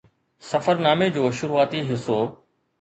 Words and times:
سفرنامي 0.51 1.09
جو 1.19 1.31
شروعاتي 1.41 1.79
حصو 1.87 2.19